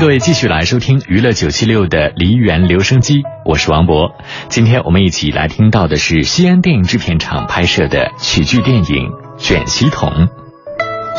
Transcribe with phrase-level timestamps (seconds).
[0.00, 4.14] 各位继续来收听娱乐九七六的梨园留声机，我是王博。
[4.48, 8.84] 今天我们一起来听到的是西安电影制片厂拍摄的曲剧电影
[9.36, 10.30] 《卷西筒》。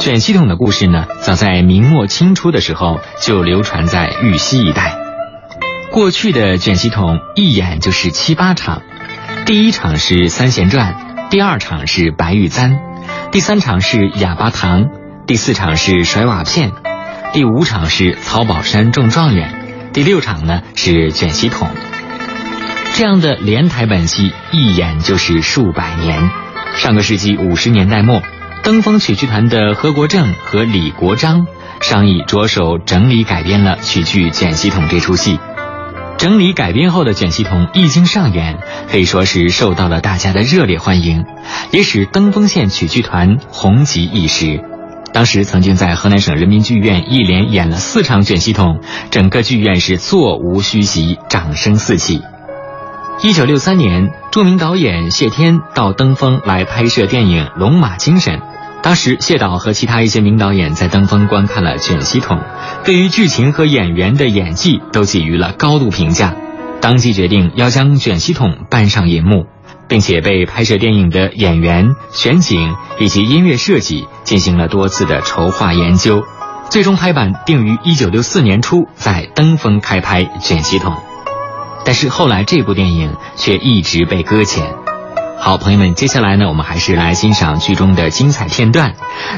[0.01, 4.97] 卷西筒的故事呢，早在明末清初的时候就流传在豫西一带。
[5.91, 8.81] 过去的卷西筒一演就是七八场，
[9.45, 12.79] 第一场是三弦传，第二场是白玉簪，
[13.31, 14.89] 第三场是哑巴堂，
[15.27, 16.71] 第四场是甩瓦片。
[17.33, 21.69] 第五场是曹宝山中状元，第六场呢是卷席筒，
[22.93, 26.29] 这样的连台本戏一演就是数百年。
[26.75, 28.21] 上个世纪五十年代末，
[28.63, 31.47] 登峰曲剧团的何国正和李国章
[31.79, 35.39] 商议着手整理改编了曲剧《卷席筒》这出戏。
[36.17, 38.57] 整理改编后的《卷席筒》一经上演，
[38.91, 41.23] 可以说是受到了大家的热烈欢迎，
[41.71, 44.61] 也使登封县曲剧团红极一时。
[45.13, 48.79] 当时曾经在河南省人民剧院一连演了四场卷席筒，
[49.09, 52.21] 整个剧院是座无虚席，掌声四起。
[53.21, 58.39] 一九六三年，著名导演谢天到登封来拍摄电影《龙马精神》，
[58.81, 62.39] 当时谢导和其他一些名导演在登封观看了卷席筒，
[62.83, 66.33] 对于剧情和演员的演技都给予了高度评价，
[66.81, 69.45] 当即决定要将卷席筒搬上银幕。
[69.87, 76.23] 并且被拍摄电影的演员、选景以及音乐设计进行了多次的筹划研究，
[76.69, 80.93] 最终拍板定于一九六四年初在登封开拍《卷西筒》，
[81.83, 84.73] 但是后来这部电影却一直被搁浅。
[85.39, 88.93] 好，朋友们，接下来呢，我们还是来欣赏剧中的精彩片段。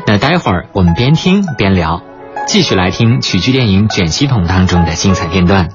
[0.05, 2.01] 那待会儿我们边听边聊，
[2.45, 5.69] 继续来听曲剧电影《卷席筒》当中的精彩片段。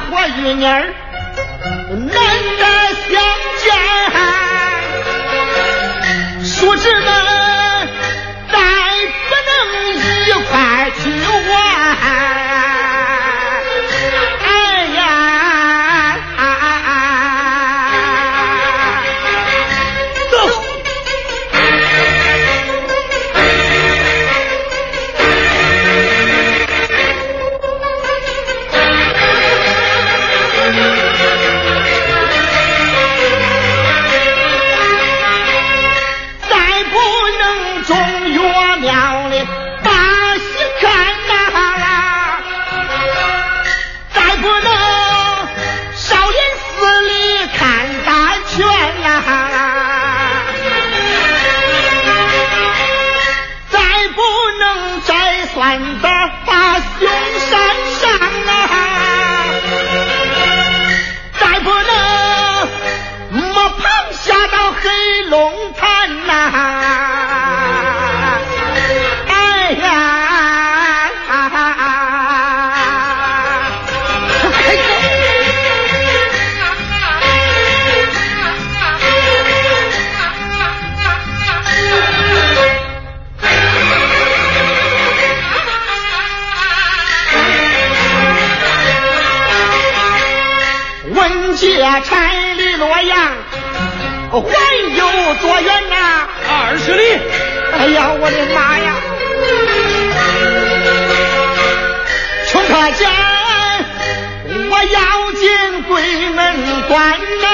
[0.00, 0.94] 活玉女儿，
[1.90, 2.64] 难得
[3.08, 3.22] 相
[3.58, 3.64] 见，
[6.44, 7.31] 说是那。
[55.72, 56.11] San
[94.40, 94.46] 还
[94.96, 96.26] 有多远呐？
[96.48, 97.02] 二十里。
[97.72, 98.94] 哎呀，我的妈呀！
[102.48, 103.00] 穷可见，
[104.70, 104.98] 我要
[105.32, 105.42] 进
[105.82, 105.90] 鬼
[106.30, 106.38] 门
[106.88, 106.92] 关
[107.42, 107.44] 呐！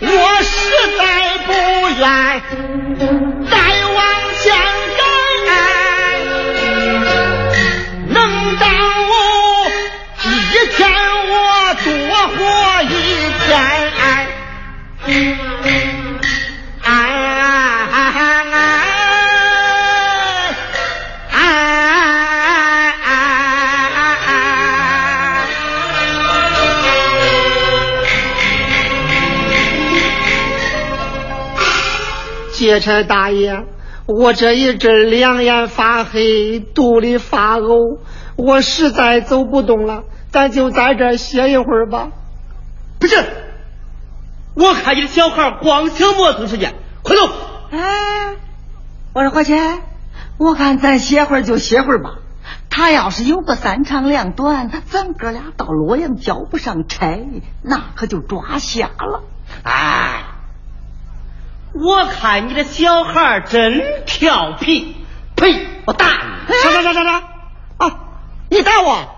[0.00, 0.04] 我
[0.42, 0.54] 实
[0.96, 1.00] 在
[1.46, 1.48] 不
[1.98, 2.04] 愿
[32.56, 33.66] 劫差大爷，
[34.06, 37.98] 我这一阵两眼发黑，肚里发呕，
[38.34, 42.08] 我实在走不动了，咱就在这歇一会儿吧。
[42.98, 43.22] 不是，
[44.54, 47.30] 我看你的小孩光想磨蹭时间，快走！
[47.72, 48.36] 哎，
[49.12, 49.54] 我说伙计，
[50.38, 52.14] 我看咱歇会儿就歇会儿吧。
[52.70, 57.22] 他要是有个三长两短，咱哥俩到洛阳交不上差，
[57.62, 59.24] 那可就抓瞎了。
[59.62, 60.25] 哎。
[61.78, 64.96] 我看你的小孩真调皮，
[65.36, 65.66] 呸！
[65.86, 66.54] 我打你！
[66.62, 67.18] 啥啥啥啥啥？
[67.78, 67.98] 啊！
[68.50, 69.14] 你打我？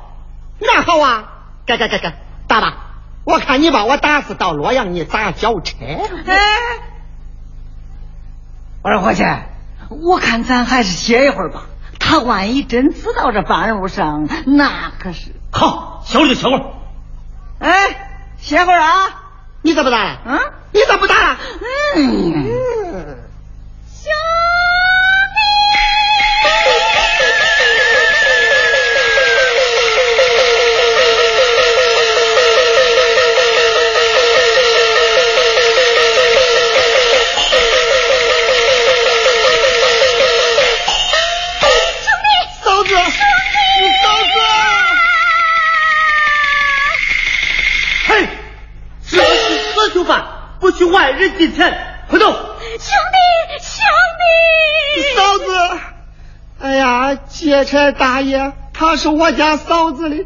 [0.60, 1.32] 那好啊！
[1.66, 2.14] 该该该该，
[2.48, 2.76] 打吧！
[3.24, 5.76] 我看你把我打死到洛阳，你咋交车？
[6.26, 6.38] 哎！
[8.82, 9.24] 我说伙计，
[9.90, 11.62] 我看咱还是歇一会儿吧。
[12.00, 15.32] 他万一真知道这半路上，那可是……
[15.52, 16.64] 好，歇会儿就歇会儿。
[17.60, 18.90] 哎，歇会儿啊！
[19.62, 20.20] 你怎么打了？
[20.24, 20.38] 嗯？
[20.72, 21.38] 你怎么不打了？
[21.96, 22.57] 嗯。
[57.14, 60.24] 劫差大爷，他是我家嫂子的，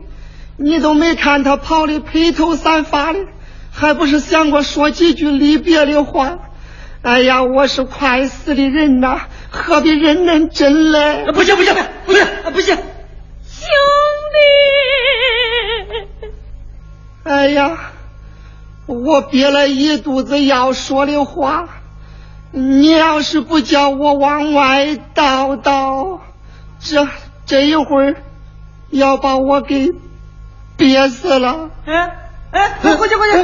[0.56, 3.18] 你都没看他跑的披头散发的，
[3.72, 6.38] 还不是想过说几句离别的话？
[7.02, 11.32] 哎呀，我是快死的人呐，何必忍忍真嘞？
[11.32, 11.74] 不行不行
[12.06, 12.76] 不行不行！
[12.76, 12.84] 兄
[16.22, 16.28] 弟，
[17.24, 17.78] 哎呀！
[18.86, 21.68] 我憋了一肚子要说的话，
[22.50, 26.20] 你要是不叫我往外倒倒，
[26.84, 27.08] 这
[27.46, 28.16] 这一会儿
[28.90, 29.90] 要把我给
[30.76, 31.70] 憋死了。
[31.86, 32.18] 哎
[32.50, 33.38] 哎，快去快去！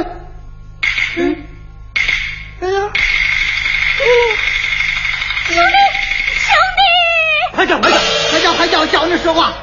[2.61, 2.91] 哎呀，
[5.47, 5.61] 兄弟
[6.35, 7.97] 兄弟，快叫快叫
[8.29, 9.53] 快叫快叫叫你说话！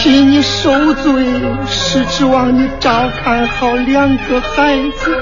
[0.00, 1.26] 替你受罪，
[1.66, 5.20] 是指望你照看好两个孩子。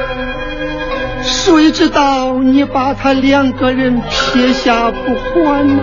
[1.22, 5.82] 谁知道你把他两个人撇下不还呢？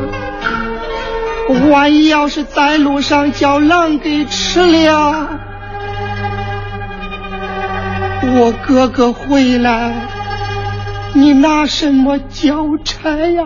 [1.71, 5.27] 万一要是在路上叫狼给吃了，
[8.21, 10.07] 我哥哥回来，
[11.13, 13.43] 你拿什么交差呀，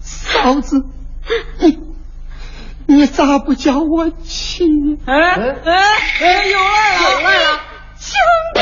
[0.00, 0.82] 嫂子？
[1.60, 1.85] 你。
[2.88, 4.64] 你咋不叫我去？
[5.06, 5.56] 哎哎
[6.20, 7.60] 哎，有来了，有来了，
[7.98, 8.14] 兄
[8.54, 8.60] 弟！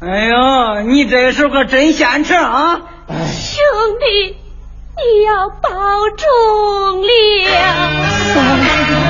[0.00, 2.80] 哎呦，你这是个真现成啊！
[3.08, 3.62] 兄
[4.00, 4.36] 弟，
[4.96, 5.60] 你要保
[6.16, 9.03] 重了。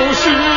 [0.00, 0.49] 就是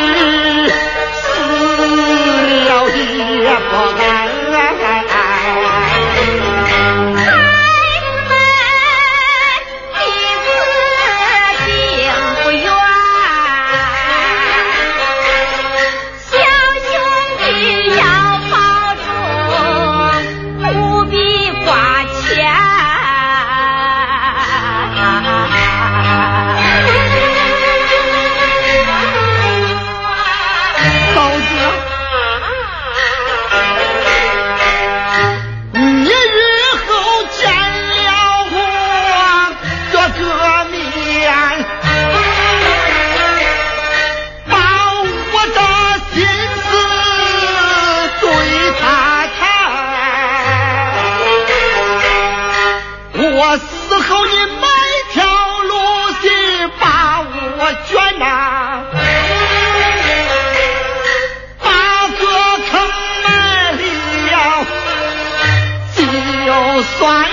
[53.46, 54.32] 我死后你
[54.62, 54.70] 埋
[55.12, 55.26] 条
[55.64, 55.74] 路
[56.22, 56.30] 去
[56.80, 58.86] 把我捐呐。
[61.62, 62.24] 把个
[62.72, 62.74] 坑
[63.26, 63.28] 埋
[64.32, 64.66] 了
[65.94, 67.28] 就算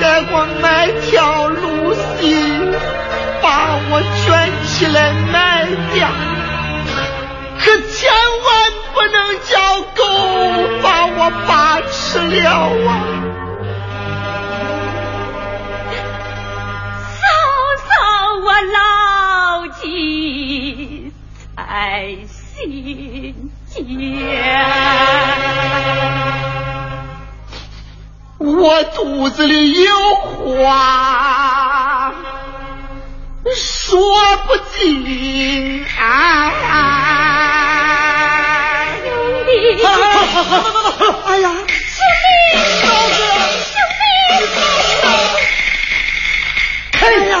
[0.00, 2.72] 给我买条路行，
[3.42, 6.08] 把我圈起来卖家，
[7.58, 8.10] 可千
[8.46, 8.48] 万
[8.94, 9.52] 不能叫
[9.94, 10.00] 狗
[10.82, 12.48] 把我扒吃了
[12.88, 12.90] 啊！
[17.20, 17.22] 嫂
[17.84, 17.92] 嫂，
[18.42, 21.12] 我牢记
[21.54, 25.39] 在心间。
[28.40, 32.14] 我肚子里有话
[33.54, 34.00] 说
[34.46, 35.84] 不尽。
[35.98, 36.56] 啊啊
[41.26, 41.50] 哎呀！
[41.50, 41.72] 兄弟，
[42.80, 43.20] 嫂子，
[43.68, 44.02] 兄弟，
[44.54, 44.58] 嫂
[45.20, 45.22] 子，
[46.92, 47.02] 哎呀！
[47.02, 47.34] 哎呀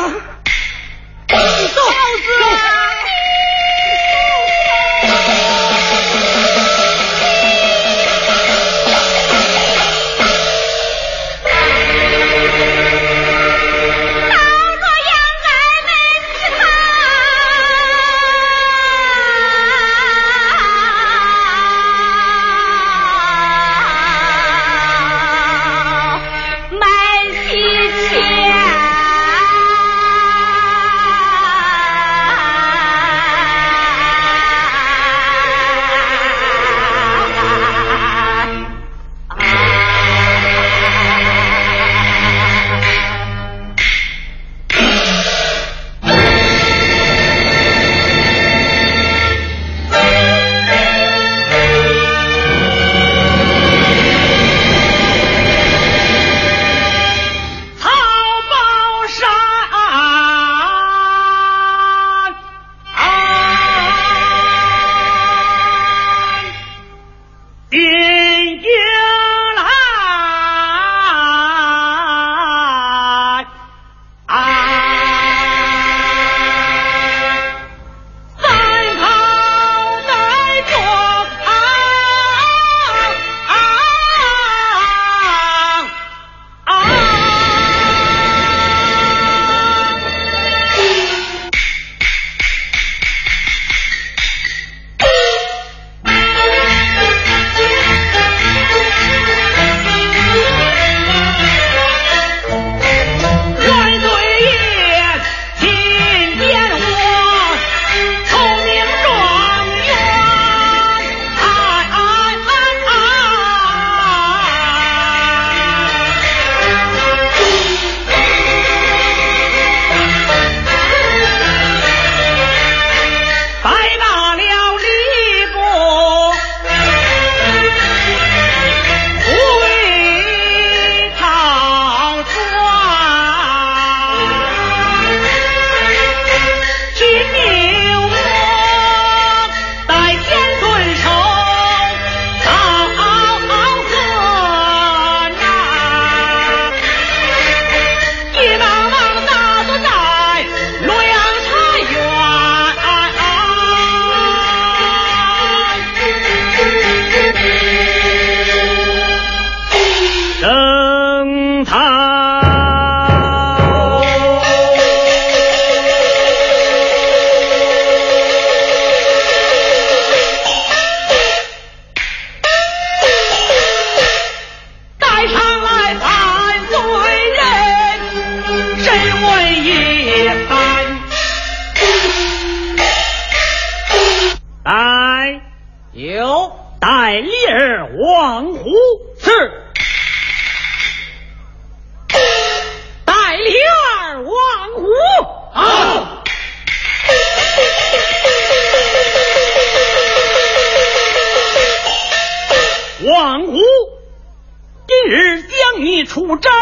[206.10, 206.52] 出战，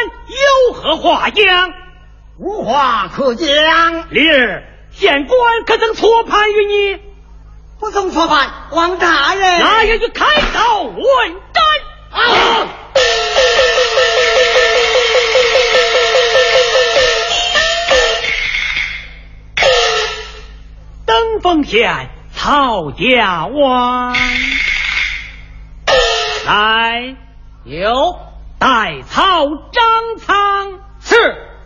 [0.68, 1.72] 有何话讲？
[2.38, 3.46] 无话可讲。
[4.10, 6.98] 李儿，县官可曾错判于你？
[7.80, 9.58] 不曾错判，王大人。
[9.60, 11.00] 那也就开刀问
[11.54, 11.64] 斩。
[12.10, 12.68] 啊！
[21.06, 24.14] 登封县曹家湾，
[26.44, 27.16] 来
[27.64, 28.18] 有
[28.58, 31.57] 代操张苍是。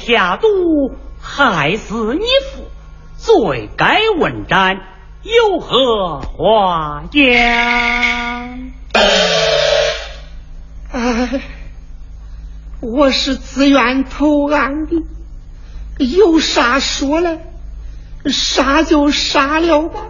[0.00, 2.20] 下毒，害死你
[2.52, 2.68] 父，
[3.16, 4.80] 罪该问斩，
[5.22, 7.22] 有何话讲？
[10.92, 11.42] 哎，
[12.80, 15.06] 我是自愿投案的，
[16.04, 17.38] 有啥说来，
[18.26, 20.00] 杀就杀了吧。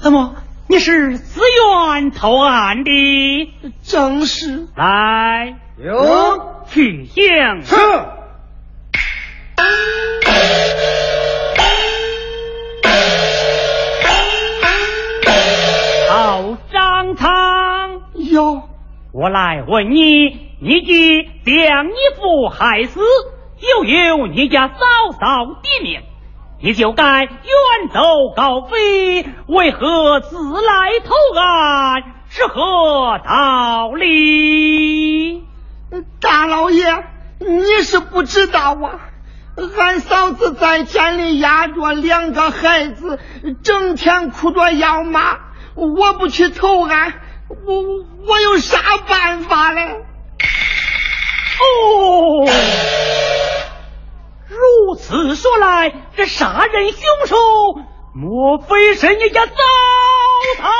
[0.00, 0.36] 怎么？
[0.70, 3.52] 你是自愿投案的？
[3.82, 4.68] 正是。
[4.76, 7.24] 来，有去行。
[7.62, 7.74] 是。
[16.08, 18.02] 好，张汤。
[18.14, 18.62] 有。
[19.12, 23.00] 我来问你：你既将你父害死，
[23.58, 24.76] 又有你家嫂
[25.18, 26.00] 嫂的命。
[26.62, 27.30] 你就该远
[27.92, 28.00] 走
[28.36, 32.02] 高飞，为何自来投案？
[32.28, 35.42] 是何道理？
[36.20, 36.84] 大老爷，
[37.38, 39.00] 你是不知道啊！
[39.78, 43.18] 俺嫂子在家里压着两个孩子，
[43.64, 45.38] 整天哭着要妈。
[45.74, 47.14] 我不去投案，
[47.48, 47.82] 我
[48.26, 49.82] 我有啥办法嘞？
[51.60, 52.46] 哦。
[54.50, 57.36] 如此说来，这杀人凶手
[58.12, 59.52] 莫非是你家早
[60.58, 60.70] 操？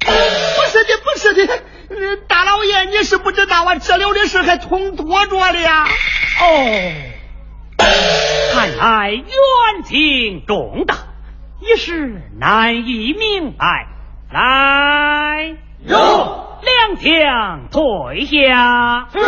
[0.00, 1.62] 不是的，不是的，
[2.26, 5.86] 大老爷你是不知道啊，这里的事还通多着了呀。
[6.40, 6.92] 哦，
[8.52, 10.96] 看来冤情重大，
[11.60, 13.86] 一时难以明白。
[14.32, 15.56] 来，
[15.86, 19.08] 有两枪退下。
[19.12, 19.18] 是。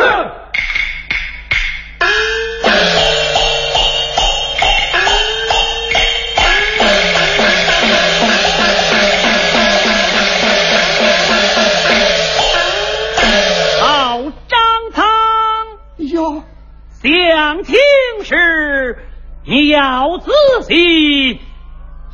[17.03, 17.77] 详情
[18.25, 18.99] 时，
[19.47, 20.31] 你要仔
[20.69, 21.41] 细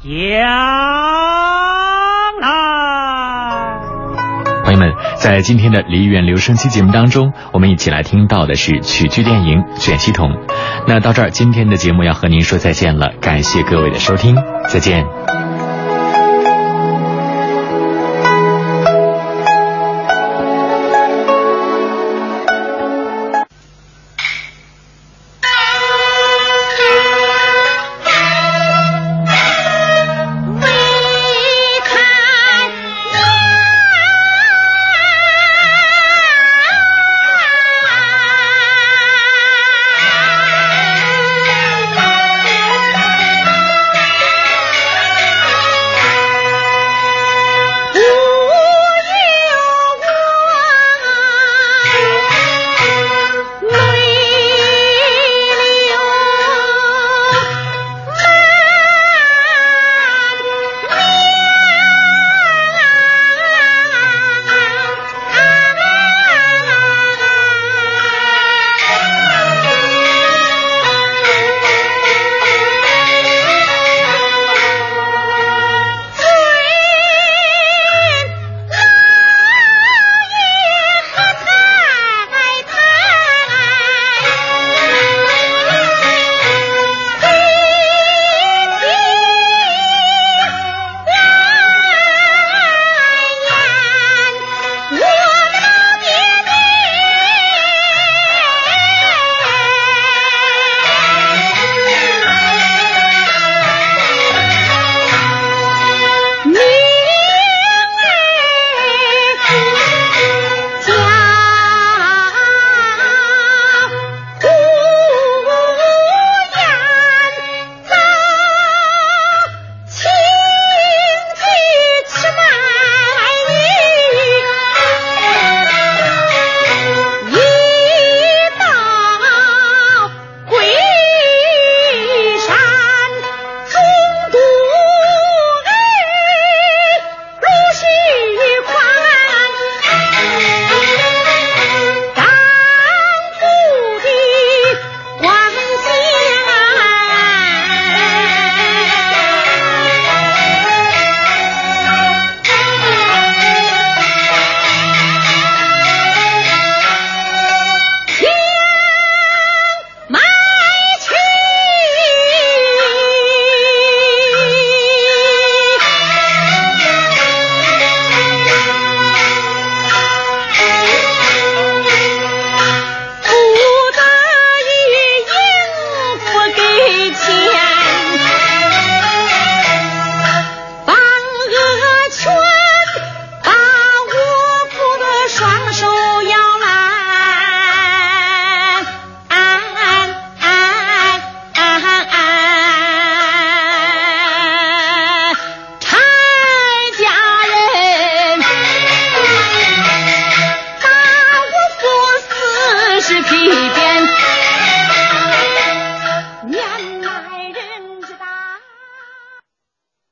[0.00, 0.12] 讲
[2.40, 2.50] 来。
[4.62, 10.30] 朋友们，在今天的梨园留声机节目当中，我们一起来听到的是曲剧电影《卷系统》。
[10.86, 14.36] 那到这儿，今天的节目要和您说再见了，感谢各位的收听，
[14.68, 15.04] 再见。